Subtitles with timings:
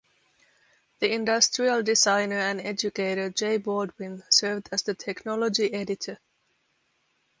[0.97, 3.57] The industrial designer and educator J.
[3.57, 6.17] Baldwin served as the technology editor.